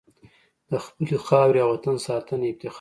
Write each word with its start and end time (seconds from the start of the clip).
د 0.69 0.71
خپلې 0.85 1.15
خاورې 1.25 1.59
او 1.63 1.69
وطن 1.73 1.95
ساتنه 2.07 2.45
افتخار 2.49 2.61
دی. 2.69 2.69